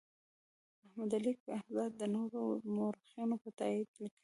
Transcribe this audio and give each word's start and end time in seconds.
احمد 0.85 1.11
علي 1.17 1.33
کهزاد 1.45 1.91
د 1.97 2.03
نورو 2.15 2.41
مورخینو 2.75 3.35
په 3.43 3.49
تایید 3.59 3.87
لیکي. 4.01 4.17